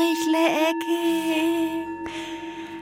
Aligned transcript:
Ecke. 0.00 1.84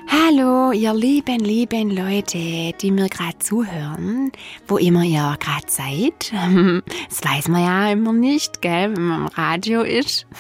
Hallo, 0.07 0.73
ihr 0.73 0.93
lieben, 0.93 1.39
lieben 1.41 1.91
Leute, 1.91 2.75
die 2.79 2.91
mir 2.91 3.09
gerade 3.09 3.39
zuhören, 3.39 4.31
wo 4.69 4.77
immer 4.77 5.03
ihr 5.03 5.37
gerade 5.41 5.67
seid. 5.67 6.33
Das 7.09 7.25
weiß 7.25 7.49
man 7.49 7.63
ja 7.63 7.91
immer 7.93 8.13
nicht, 8.13 8.61
gell, 8.61 8.95
wenn 8.95 9.07
man 9.07 9.21
im 9.23 9.27
Radio 9.29 9.83
ist. 9.83 10.27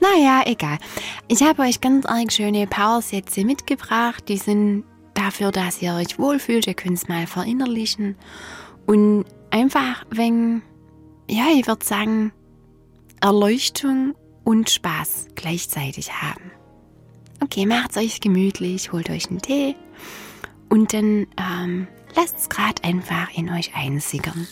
Naja, 0.00 0.44
egal. 0.46 0.78
Ich 1.26 1.42
habe 1.42 1.62
euch 1.62 1.80
ganz 1.80 2.06
arg 2.06 2.32
schöne 2.32 2.68
Powersätze 2.68 3.44
mitgebracht. 3.44 4.28
Die 4.28 4.36
sind 4.36 4.84
dafür, 5.12 5.50
dass 5.50 5.82
ihr 5.82 5.92
euch 5.94 6.20
wohlfühlt. 6.20 6.68
Ihr 6.68 6.74
könnt 6.74 6.98
es 6.98 7.08
mal 7.08 7.26
verinnerlichen. 7.26 8.16
Und 8.86 9.24
einfach, 9.50 10.04
wenn, 10.10 10.62
ja, 11.28 11.46
ich 11.52 11.66
würde 11.66 11.84
sagen, 11.84 12.32
Erleuchtung 13.20 14.14
und 14.48 14.70
Spaß 14.70 15.26
gleichzeitig 15.34 16.10
haben. 16.10 16.50
Okay, 17.44 17.66
macht's 17.66 17.98
euch 17.98 18.22
gemütlich, 18.22 18.92
holt 18.92 19.10
euch 19.10 19.28
einen 19.28 19.42
Tee 19.42 19.76
und 20.70 20.94
dann 20.94 21.26
ähm, 21.36 21.86
lasst 22.16 22.38
es 22.38 22.48
gerade 22.48 22.82
einfach 22.82 23.28
in 23.36 23.50
euch 23.50 23.74
einsickern. 23.76 24.48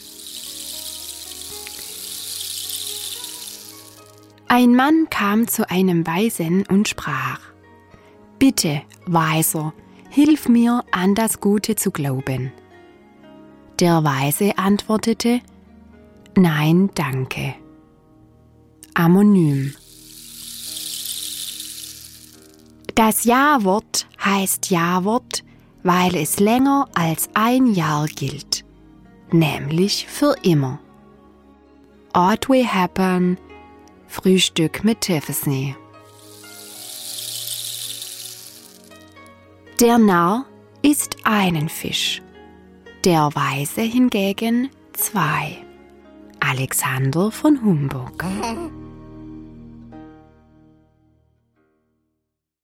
Ein 4.49 4.77
Mann 4.77 5.07
kam 5.09 5.49
zu 5.49 5.71
einem 5.71 6.07
Weisen 6.07 6.67
und 6.67 6.89
sprach, 6.89 7.41
Bitte, 8.39 8.83
Weiser, 9.07 9.73
hilf 10.11 10.47
mir 10.47 10.85
an 10.91 11.15
das 11.15 11.41
Gute 11.41 11.75
zu 11.75 11.91
glauben. 11.91 12.53
Der 13.81 14.05
Weise 14.05 14.59
antwortete, 14.59 15.41
Nein, 16.37 16.91
danke. 16.95 17.55
Amonym. 18.93 19.75
Das 22.97 23.25
Ja-Wort 23.25 24.09
heißt 24.25 24.71
Ja-Wort, 24.71 25.45
weil 25.83 26.17
es 26.17 26.41
länger 26.41 26.89
als 26.95 27.29
ein 27.35 27.75
Jahr 27.75 28.07
gilt, 28.07 28.65
nämlich 29.31 30.07
für 30.09 30.35
immer. 30.43 30.81
Audrey 32.15 32.65
Hepburn, 32.65 33.37
Frühstück 34.09 34.83
mit 34.83 35.03
Tiffany. 35.03 35.77
Der 39.79 39.99
Narr 39.99 40.47
isst 40.81 41.19
einen 41.25 41.69
Fisch, 41.69 42.23
der 43.05 43.31
Weise 43.35 43.83
hingegen 43.83 44.71
zwei. 44.95 45.59
Alexander 46.41 47.31
von 47.31 47.63
Humburg. 47.63 48.25